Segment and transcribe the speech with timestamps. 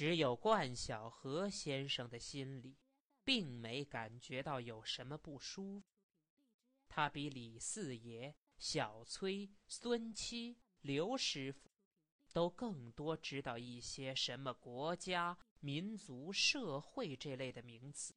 [0.00, 2.78] 只有冠晓荷先生的心里，
[3.22, 5.92] 并没感觉到有什么不舒服。
[6.88, 11.70] 他比李四爷、小崔、孙七、刘师傅，
[12.32, 18.14] 都更多知道一些什么国家、民族、社会这类的名词。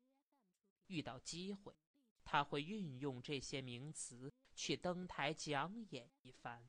[0.87, 1.75] 遇到机会，
[2.23, 6.65] 他会运用这些名词去登台讲演一番。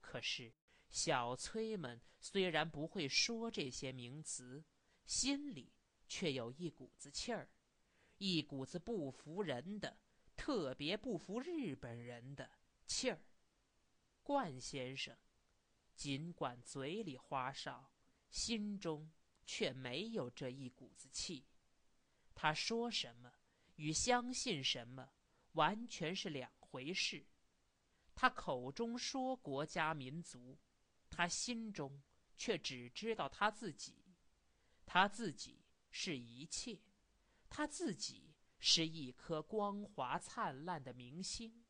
[0.00, 0.54] 可是，
[0.90, 4.64] 小崔们虽然不会说这些名词，
[5.04, 5.72] 心里
[6.08, 7.50] 却有一股子气儿，
[8.18, 9.98] 一股子不服人的。
[10.36, 12.50] 特别不服日本人的
[12.86, 13.18] 气儿，
[14.22, 15.16] 冠先生
[15.94, 17.90] 尽管嘴里花哨，
[18.28, 19.10] 心中
[19.46, 21.46] 却没有这一股子气。
[22.34, 23.32] 他说什么
[23.76, 25.10] 与相信什么
[25.52, 27.24] 完全是两回事。
[28.14, 30.58] 他口中说国家民族，
[31.10, 32.02] 他心中
[32.36, 34.04] 却只知道他自己。
[34.84, 36.78] 他自己是一切，
[37.48, 38.32] 他自己。
[38.58, 41.62] 是一颗光华灿烂的明星，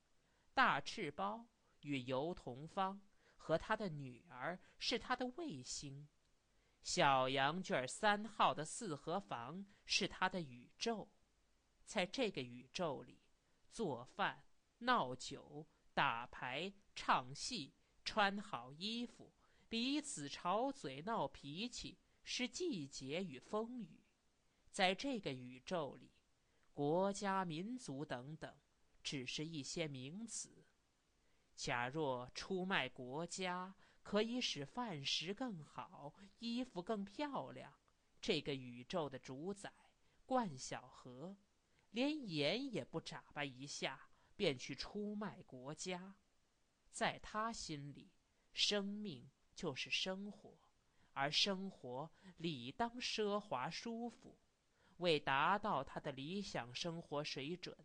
[0.55, 1.45] 大赤包
[1.81, 3.03] 与尤桐芳
[3.35, 6.09] 和他的女儿是他的卫星，
[6.83, 11.11] 小羊圈三号的四合房是他的宇宙，
[11.85, 13.21] 在这个宇宙里，
[13.69, 14.45] 做饭、
[14.79, 17.75] 闹酒、打牌、唱戏、
[18.07, 19.35] 穿好衣服、
[19.69, 24.01] 彼此吵嘴闹脾气是季节与风雨，
[24.71, 26.13] 在这个宇宙里。
[26.73, 28.55] 国家、民族等等，
[29.03, 30.65] 只是一些名词。
[31.57, 37.75] 假若出卖国家可以使饭食更好、衣服更漂亮，
[38.21, 39.73] 这个宇宙的主宰
[40.25, 41.37] 冠晓荷，
[41.91, 46.15] 连眼也不眨巴一下，便去出卖国家。
[46.97, 48.11] 在他心里，
[48.55, 50.57] 生命就是生活，
[51.13, 54.39] 而生活理当奢华舒服。
[54.97, 57.77] 为达到他的理想生活水准，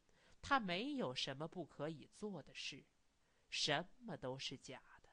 [0.42, 2.86] 他没有什么不可以做的事，
[3.50, 5.10] 什么都是假的，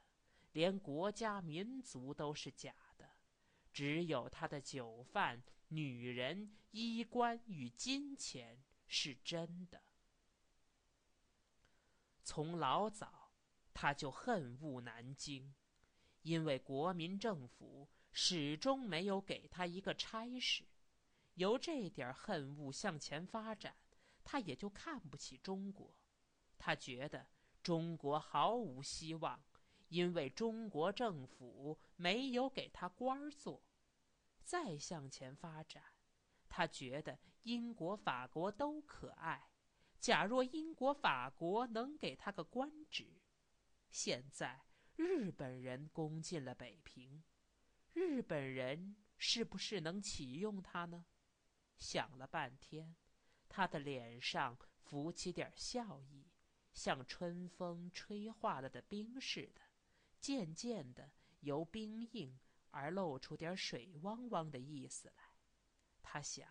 [0.53, 3.10] 连国家民族都是假的，
[3.72, 9.82] 只有他的酒饭、女人、衣冠与金钱是真的。
[12.22, 13.17] 从老早，
[13.80, 15.54] 他就恨恶南京，
[16.22, 20.64] 因为国民政府始终没有给他一个差事。
[21.34, 23.76] 由这点恨恶向前发展，
[24.24, 25.94] 他也就看不起中国。
[26.58, 27.28] 他觉得
[27.62, 29.40] 中国毫无希望，
[29.86, 33.62] 因为中国政府没有给他官儿做。
[34.42, 35.84] 再向前发展，
[36.48, 39.48] 他觉得英国、法国都可爱。
[40.00, 43.17] 假若英国、法国能给他个官职，
[43.91, 44.62] 现在
[44.97, 47.22] 日本人攻进了北平，
[47.93, 51.06] 日本人是不是能启用他呢？
[51.76, 52.97] 想了半天，
[53.49, 56.26] 他的脸上浮起点笑意，
[56.72, 59.62] 像春风吹化了的冰似的，
[60.20, 62.38] 渐渐的由冰硬
[62.70, 65.25] 而露出点水汪汪的意思来。
[66.03, 66.49] 他想，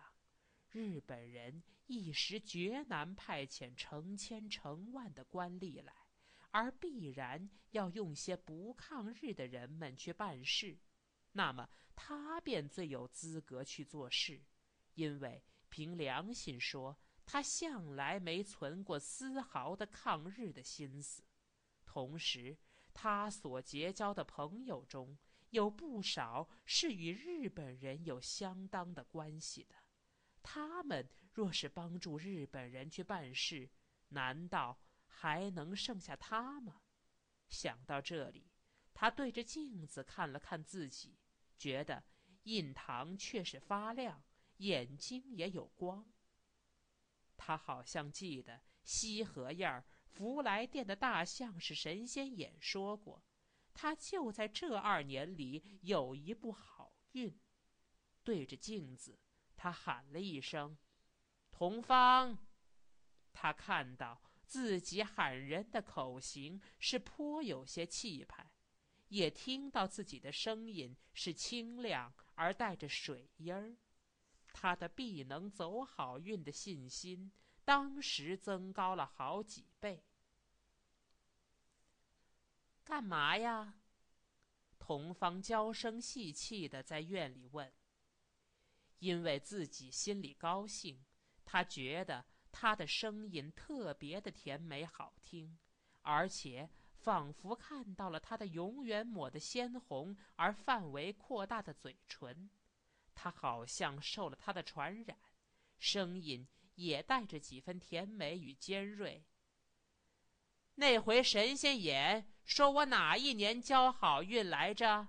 [0.70, 6.07] 日本人一时绝难派遣成千成万的官吏来，
[6.50, 10.78] 而必然要用些不抗日的人们去办事，
[11.32, 14.42] 那么他便最有资格去做事。
[14.94, 21.22] 因为凭良心说，他向来没存过丝毫的抗日的心思。
[21.84, 22.56] 同时，
[22.92, 25.16] 他所结交的朋友中
[25.50, 29.76] 有不少是与日本人有相当的关系的。
[30.42, 33.70] 他们若是帮助日本人去办事，
[34.08, 34.80] 难道
[35.20, 36.82] 还能剩下他吗？
[37.48, 38.52] 想到这里，
[38.94, 41.18] 他对着镜子看了看自己，
[41.56, 42.04] 觉得
[42.44, 44.22] 印堂却是发亮。
[44.58, 46.06] 眼睛也有光。
[47.36, 53.24] 他好像记得西河沿儿福来殿的大相是神仙演说过，
[53.74, 57.36] 他就在这二年里有一部好运。
[58.22, 59.18] 对着镜子，
[59.56, 60.78] 他喊了一声
[61.50, 62.38] ：“同芳。”
[63.32, 68.50] 他看到自己喊人的口型是颇有些气派，
[69.08, 73.76] 也听到自己的声音是清亮而带着水音儿。
[74.54, 77.30] 他的必能走好运的信心，
[77.62, 80.02] 当时增高了好几倍。
[82.82, 83.74] 干嘛呀？
[84.78, 87.70] 同方娇声细气的在院里问。
[89.00, 91.04] 因为自己心里高兴，
[91.44, 95.58] 他觉得他的声音特别的甜美好听，
[96.02, 102.50] 而且仿佛看到了他的永远抹得鲜红而范围扩大的嘴唇。
[103.14, 105.18] 他好像受了他的传染，
[105.78, 109.24] 声音也带着几分甜美与尖锐。
[110.74, 115.08] 那回神仙眼说我哪一年交好运来着？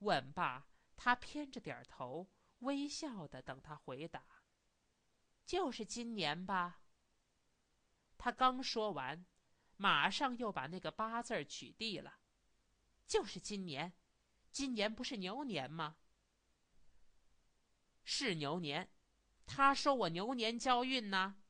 [0.00, 0.66] 问罢，
[0.96, 2.28] 他偏着点头，
[2.58, 4.24] 微笑的等他回答。
[5.50, 6.80] 就是今年吧。
[8.16, 9.26] 他刚说完，
[9.76, 12.20] 马上又把那个八字取缔了。
[13.04, 13.92] 就是今年，
[14.52, 15.96] 今年不是牛年吗？
[18.04, 18.92] 是牛年，
[19.44, 21.42] 他说我牛年交运呢，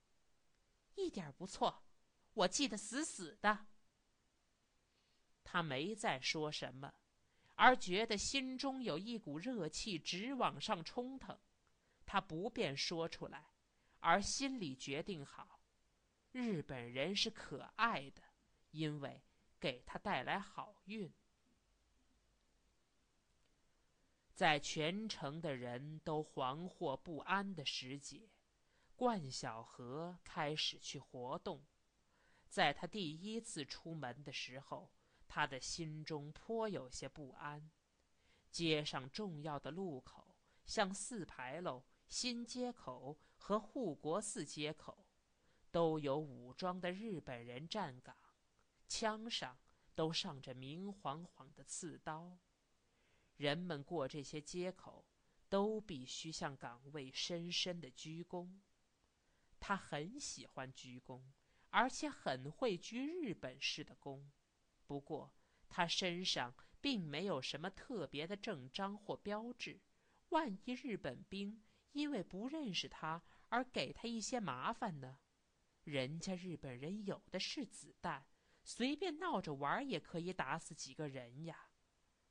[0.95, 1.85] 一点不错，
[2.33, 3.67] 我记得死死的。
[5.45, 6.95] 他没再说什么，
[7.55, 11.39] 而觉得心中有一股热气直往上冲腾，
[12.07, 13.50] 他不便说出来，
[14.01, 15.61] 而心里决定好。
[16.33, 18.23] 日本人是可爱的，
[18.71, 19.23] 因为
[19.59, 21.13] 给他带来好运。
[24.35, 28.31] 在全城的人都惶惑不安的时节，
[28.97, 31.63] 冠晓荷开始去活动。
[32.49, 34.91] 在他第一次出门的时候，
[35.29, 37.71] 他的心中颇有些不安。
[38.51, 45.07] 街上重要的路口，像四牌楼、新街口和护国寺街口。
[45.73, 48.17] 都有武装的日本人站岗，
[48.89, 49.57] 枪上
[49.95, 52.37] 都上着明晃晃的刺刀。
[53.37, 55.07] 人们过这些街口，
[55.49, 58.59] 都必须向岗位深深的鞠躬。
[59.61, 61.23] 他很喜欢鞠躬，
[61.69, 64.25] 而且很会鞠日本式的躬。
[64.89, 65.33] 不过，
[65.69, 69.81] 他身上并没有什么特别的证章或标志。
[70.31, 75.19] 万一日本兵因为不认识他而给他一些麻烦呢？
[75.83, 78.27] 人家日本人有的是子弹，
[78.63, 81.71] 随便闹着玩也可以打死几个人呀。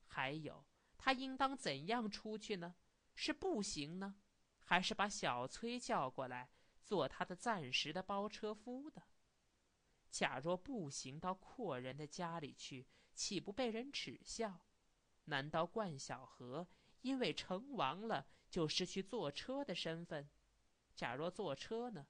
[0.06, 0.66] 还有，
[0.98, 2.76] 他应当怎样出去呢？
[3.16, 4.16] 是步行呢，
[4.62, 6.50] 还是把小崔叫过来
[6.84, 9.04] 做他的暂时的包车夫的？
[10.10, 14.66] 假若步行到阔人的家里去，岂不被人耻笑？
[15.26, 16.68] 难道冠晓荷
[17.02, 20.30] 因为成王了就失去坐车的身份？
[20.96, 22.08] 假若坐车呢？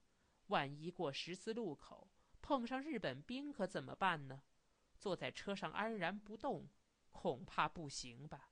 [0.47, 2.09] 万一过十字路口
[2.41, 4.41] 碰上日本兵，可怎么办呢？
[4.97, 6.67] 坐在车上安然不动，
[7.11, 8.51] 恐怕不行吧？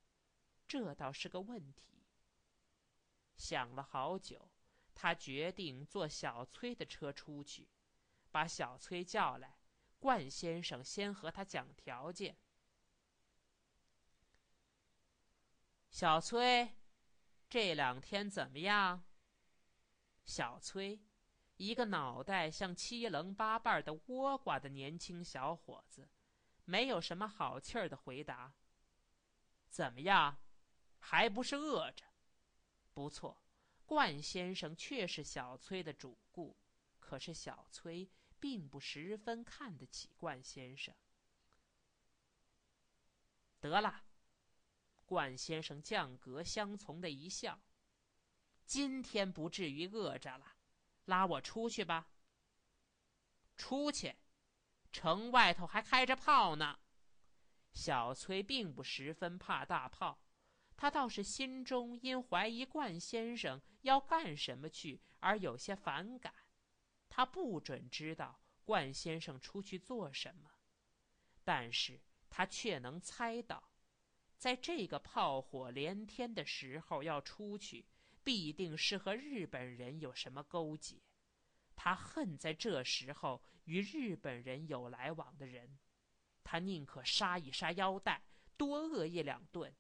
[0.68, 2.06] 这倒是个问题。
[3.36, 4.52] 想了好久，
[4.94, 7.70] 他决定坐小崔的车出去，
[8.32, 9.58] 把小崔叫来。
[10.00, 12.38] 冠先生先和他讲条件。
[15.90, 16.77] 小崔，
[17.50, 19.04] 这两天怎么样？
[20.26, 21.02] 小崔。
[21.56, 26.08] 一个脑袋像七棱八瓣的倭瓜的年轻小伙子，
[26.66, 28.54] 没有什么好气儿的回答
[29.68, 30.38] ：“怎么样，
[31.00, 32.06] 还不是饿着？”
[32.94, 33.42] 不错，
[33.88, 36.56] 冠先生确是小崔的主顾，
[37.00, 38.08] 可是小崔
[38.40, 40.94] 并不十分看得起冠先生。
[43.60, 44.04] 得了，
[45.08, 47.60] 冠先生降格相从的一笑
[48.68, 50.58] ：“今天不至于饿着了。”
[51.06, 52.10] 拉我出去吧。
[53.56, 54.18] 出去，
[54.92, 56.78] 城外头还开着炮呢。
[57.72, 60.20] 小崔并不十分怕大炮，
[60.76, 66.34] 他倒是心中因怀疑冠先生要干什么去而有些反感。
[67.08, 70.52] 他不准知道冠先生出去做什么，
[71.46, 73.72] 但是他却能猜到，
[74.38, 77.86] 在这个炮火连天的时候要出去。
[78.24, 80.98] 必定是和日本人有什么勾结，
[81.78, 85.80] 他恨在这时候与日本人有来往的人，
[86.44, 88.22] 他宁可杀一杀腰带，
[88.58, 89.74] 多饿一两顿，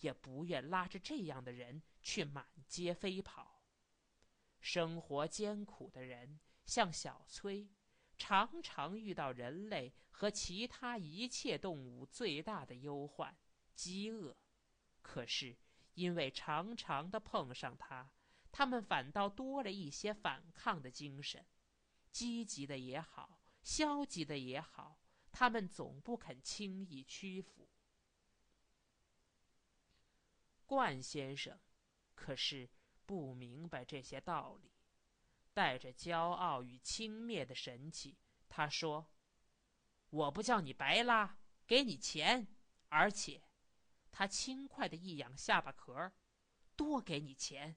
[0.00, 3.62] 也不愿拉着这样的人去满街飞跑。
[4.58, 7.70] 生活艰苦的人，像小崔，
[8.18, 13.32] 常常遇到人类和其他一切动物最大的忧患——
[13.74, 14.36] 饥饿。
[15.02, 15.56] 可是。
[15.94, 18.10] 因为常常的碰上他，
[18.50, 21.46] 他们反倒多了一些反抗的精神，
[22.10, 24.98] 积极的也好，消极的也好，
[25.30, 27.68] 他们总不肯轻易屈服。
[30.64, 31.60] 冠先生
[32.14, 32.70] 可是
[33.04, 34.72] 不明白这些道理，
[35.52, 38.16] 带着骄傲与轻蔑的神气，
[38.48, 39.12] 他说
[40.08, 41.36] ：“我不叫你白拉，
[41.66, 42.46] 给你钱，
[42.88, 43.42] 而且。”
[44.12, 46.12] 他轻快的一仰下巴壳儿，
[46.76, 47.74] 多给你钱。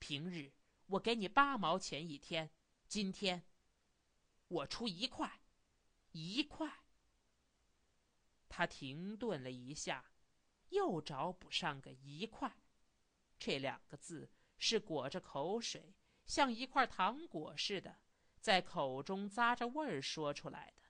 [0.00, 0.52] 平日
[0.86, 2.50] 我给你八毛钱一天，
[2.88, 3.44] 今天
[4.48, 5.40] 我出一块，
[6.12, 6.84] 一块。
[8.48, 10.10] 他停顿了一下，
[10.70, 12.56] 又找补上个一块。
[13.38, 15.94] 这两个字是裹着口水，
[16.24, 18.00] 像一块糖果似的，
[18.40, 20.82] 在口中咂着味儿说出来的。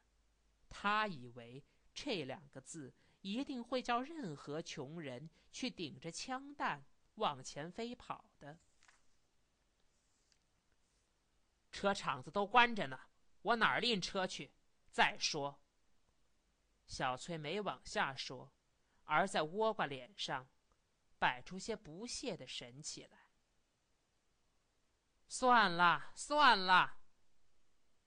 [0.69, 1.65] 他以为
[2.01, 6.85] 这两个字一定会叫任何穷人去顶着枪弹
[7.17, 8.57] 往前飞跑的。
[11.73, 13.01] 车厂子都关着呢，
[13.43, 14.53] 我哪儿拎车去？
[14.93, 15.61] 再说，
[16.87, 18.53] 小翠没往下说，
[19.03, 20.49] 而在倭瓜脸上
[21.19, 23.29] 摆出些不屑的神气来。
[25.27, 27.01] 算了算了，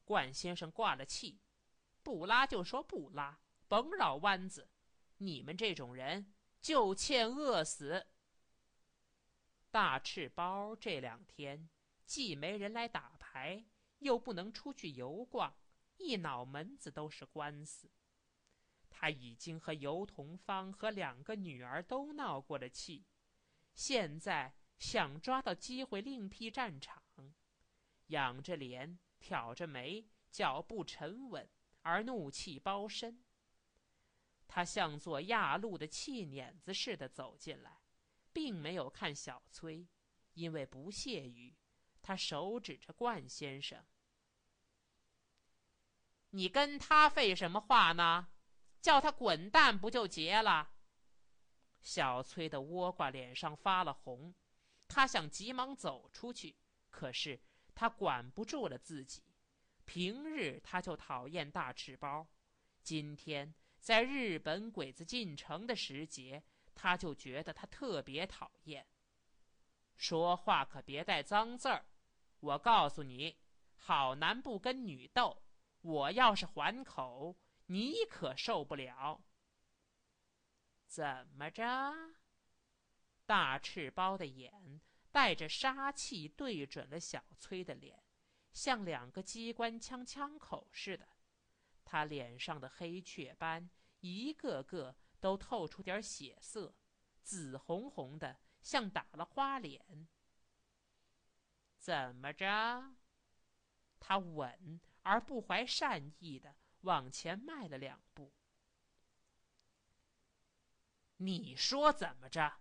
[0.05, 1.41] 冠先生挂了气，
[2.01, 3.39] 不拉就说不拉，
[3.71, 4.67] 甭绕弯子。
[5.19, 8.05] 你们这种人就欠饿死。
[9.69, 11.69] 大赤包这两天
[12.05, 13.63] 既没人来打牌，
[13.99, 15.55] 又不能出去游逛。
[15.95, 17.89] 一脑门子都是官司，
[18.89, 23.05] 他已经和尤同芳和两个女儿都闹过了气，
[23.73, 27.01] 现在想抓到机会另辟战场，
[28.07, 31.49] 仰着脸，挑着眉，脚步沉稳
[31.83, 33.23] 而怒气包身。
[34.53, 37.81] 他像做压路的气碾子似的走进来，
[38.33, 39.87] 并没有看小崔，
[40.33, 41.55] 因为不屑于，
[42.01, 43.81] 他手指着冠先生。
[46.31, 48.27] 你跟他废什么话呢？
[48.81, 50.73] 叫他滚蛋不就结了？
[51.81, 54.35] 小崔的倭瓜脸上发了红，
[54.89, 56.57] 他想急忙走出去，
[56.89, 57.39] 可是
[57.73, 59.23] 他管不住了自己。
[59.85, 62.27] 平日他就讨厌大赤包，
[62.83, 66.43] 今天在日本鬼子进城的时节，
[66.75, 68.87] 他就觉得他特别讨厌。
[69.95, 71.85] 说话可别带脏字儿，
[72.39, 73.37] 我告诉你，
[73.75, 75.41] 好男不跟女斗。
[75.81, 77.35] 我要是还口，
[77.65, 79.23] 你可受不了。
[80.85, 81.63] 怎么着？
[83.25, 84.79] 大赤包的眼
[85.11, 88.03] 带着杀气，对准了小崔的脸，
[88.53, 91.07] 像两个机关枪枪口似的。
[91.91, 93.69] 他脸上的黑雀斑，
[93.99, 96.73] 一个个都透出点血色，
[97.21, 100.07] 紫红红的，像打了花脸。
[101.77, 102.95] 怎么着？
[103.99, 104.79] 他稳。
[105.03, 108.31] 而不怀善意的往前迈了两步。
[111.17, 112.59] 你说怎么着？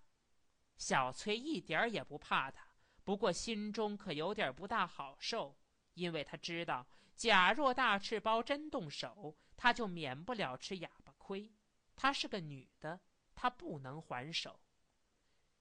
[0.79, 2.67] 小崔一点也不怕他，
[3.05, 5.55] 不过心中可有点不大好受，
[5.93, 6.87] 因为他知道，
[7.21, 11.53] 假若大赤包真动手，他就免不了吃哑巴亏。
[11.95, 12.99] 她是个女的，
[13.35, 14.59] 她不能还手。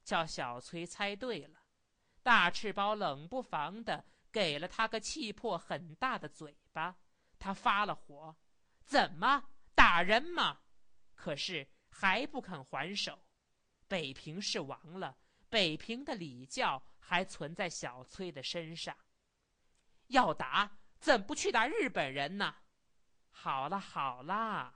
[0.05, 1.59] 叫小崔猜对了，
[2.23, 4.05] 大赤包冷不防的。
[4.31, 6.95] 给了他个气魄很大的嘴巴，
[7.37, 8.37] 他发了火，
[8.85, 10.61] 怎么打人嘛？
[11.13, 13.25] 可是还不肯还手。
[13.85, 15.17] 北平是亡了，
[15.49, 18.95] 北平的礼教还存在小崔的身上。
[20.07, 22.55] 要打，怎不去打日本人呢？
[23.31, 24.73] 好了好了，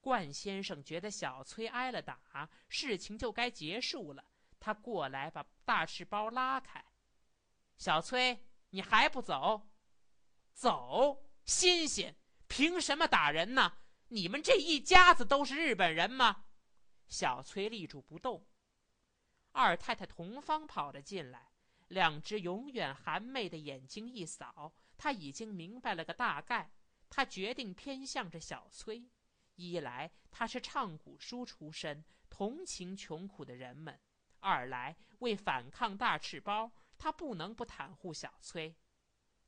[0.00, 4.24] 冠先生觉得小崔挨了打，事情就该结束了。
[4.60, 6.84] 他过来把大赤包拉开，
[7.76, 8.42] 小崔。
[8.70, 9.68] 你还不走？
[10.52, 11.24] 走！
[11.44, 12.14] 新鲜！
[12.46, 13.78] 凭什么打人呢？
[14.08, 16.46] 你们这一家子都是日本人吗？
[17.08, 18.46] 小崔立住不动。
[19.52, 21.52] 二太太同芳跑了进来，
[21.88, 26.70] 两只永远含媚的眼睛一扫，他已经明白了个大概。
[27.08, 29.08] 他决定偏向着小崔：
[29.54, 33.94] 一来他是唱古书出身，同情穷苦的人们；
[34.40, 36.72] 二来为反抗大赤包。
[36.98, 38.74] 他不能不袒护小崔，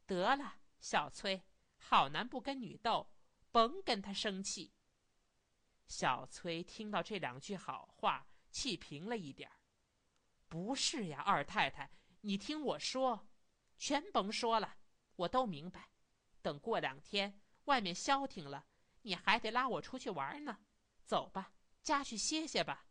[0.05, 1.43] 得了，小崔，
[1.79, 3.11] 好男不跟女斗，
[3.51, 4.75] 甭跟他生气。
[5.87, 9.51] 小崔听到这两句好话，气平了一点
[10.47, 11.91] 不是呀，二太太，
[12.21, 13.27] 你听我说，
[13.79, 14.77] 全甭说了，
[15.19, 15.91] 我都明白。
[16.43, 18.67] 等过两天外面消停了，
[19.03, 20.59] 你还得拉我出去玩呢。
[21.05, 22.87] 走吧，家去歇歇吧。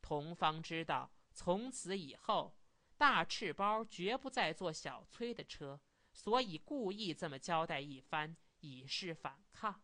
[0.00, 2.56] 同方知道，从此以后。
[2.96, 5.80] 大赤包绝不再坐小崔的车，
[6.12, 9.82] 所以故意这么交代一番，以示反抗。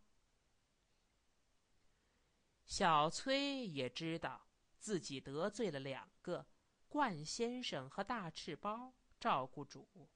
[2.65, 4.47] 小崔也知道
[4.79, 6.47] 自己得罪了两个
[6.89, 10.09] 冠先生和大赤包照顾主，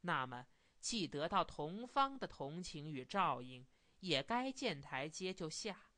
[0.00, 0.46] 那么
[0.80, 3.66] 既得到同方的同情与照应，
[4.00, 5.90] 也该见台阶就下。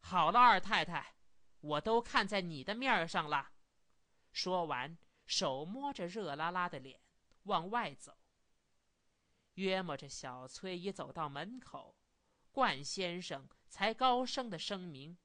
[0.00, 1.16] 好了，二太太，
[1.60, 3.50] 我都看在你的面上了。
[4.32, 4.96] 说完。
[5.24, 7.00] 手摸着热辣辣的脸，
[7.44, 8.18] 往外走。
[9.54, 11.96] 约摸着小崔已走到门口，
[12.50, 15.16] 冠先生才高声的声明：“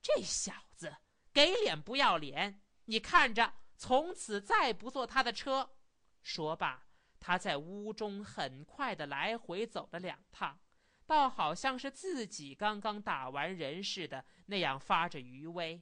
[0.00, 0.98] 这小子
[1.32, 5.76] 给脸不要脸，你看着从此再不坐他的车。
[6.22, 6.86] 说罢，
[7.24, 10.58] 他在屋中很快的来回走了两趟，
[11.06, 15.80] 倒好像是自己刚刚打完人似的那样发着余威。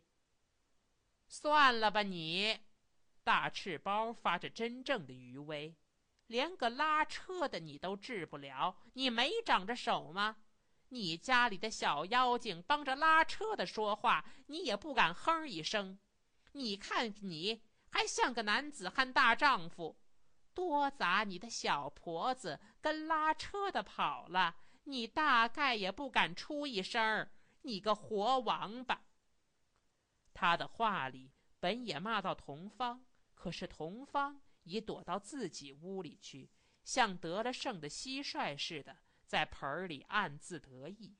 [1.26, 2.58] 算了吧，你，
[3.24, 5.74] 大赤包发着真正的余威，
[6.26, 10.36] 连个拉车的你都治不了，你没长着手吗？
[10.90, 15.98] 你家里的小妖精帮着拉车的说话，你也不敢哼一声。
[16.52, 19.96] 你看你还像个男子汉大丈夫，
[20.54, 27.30] 多砸你的小婆子跟拉车的跑了，你大概也不敢出一声儿。
[27.62, 29.02] 你个活王八！
[30.32, 33.04] 他的话里本也骂到童芳，
[33.34, 36.50] 可是童芳已躲到自己屋里去，
[36.84, 38.96] 像得了胜的蟋蟀似的。
[39.26, 41.16] 在盆里暗自得意。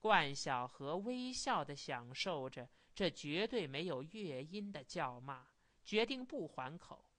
[0.00, 5.46] 冠晓荷微笑的享受着这绝对没有乐音的叫骂，
[5.84, 7.11] 决定不还口。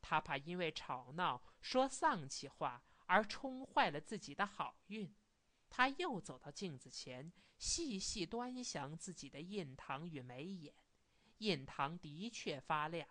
[0.00, 5.14] 他怕因为吵闹说丧气话而冲坏了自己的好运。
[5.68, 10.74] 他又走到镜子前，细细端详自己的印堂与眉眼，
[11.38, 13.08] 印堂的确发亮，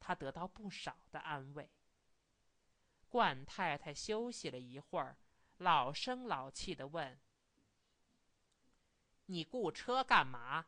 [0.00, 1.70] 他得到不少的安慰。
[3.08, 5.18] 冠太太休息了一会儿。
[5.58, 7.20] 老声老气的问
[9.26, 10.66] ：“你雇车干嘛？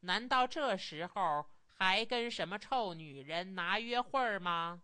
[0.00, 4.82] 难道这时候还跟什么臭女人拿约会吗？”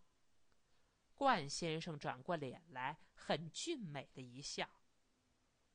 [1.14, 4.69] 冠先生转过脸来，很俊美的一笑：“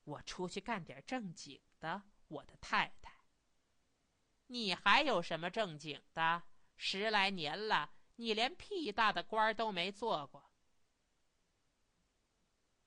[0.04, 3.16] 我出去干点正经的，我的太太。
[4.48, 6.44] 你还有什么正经的？
[6.76, 10.52] 十来年了，你连屁大的官都没做过。”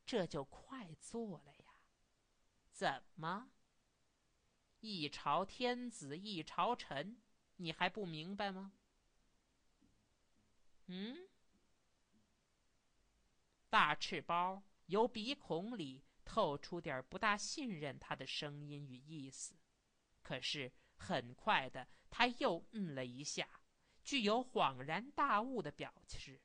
[0.04, 1.74] 这就快做了呀？
[2.72, 3.50] 怎么？
[4.80, 7.20] 一朝天子一朝臣，
[7.56, 8.72] 你还不明白吗？
[10.86, 11.29] 嗯？
[13.70, 19.54] 大赤包由鼻孔里透出点不大信任他的声音与意思，
[20.22, 23.48] 可是很快的，他又嗯了一下，
[24.02, 26.42] 具有恍然大悟的表示。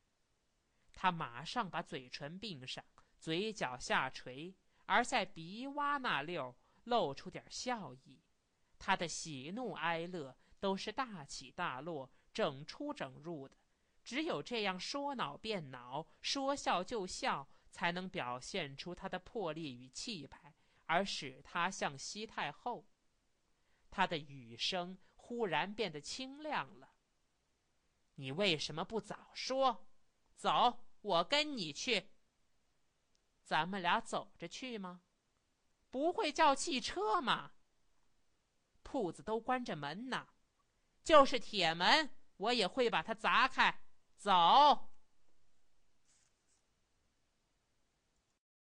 [0.93, 2.85] 他马上把嘴唇并上。
[3.17, 4.53] 嘴角下垂，
[4.85, 8.21] 而在鼻洼那溜露出点笑意。
[8.77, 13.57] 他的喜怒哀乐都是大起大落、整出整入的，
[14.05, 20.53] 只有这样说恼变恼、说笑就笑，才能表现出他的魄力与气派，
[20.85, 22.85] 而使他像西太后。
[23.89, 26.93] 他的语声忽然变得清亮了。
[28.13, 29.87] 你为什么不早说？
[30.35, 32.11] 走，我跟你去。
[33.43, 35.01] 咱们俩走着去吗？
[35.89, 37.53] 不会叫汽车吗？
[38.83, 40.27] 铺子都关着门呢，
[41.03, 43.81] 就是铁门，我也会把它砸开。
[44.17, 44.94] 走。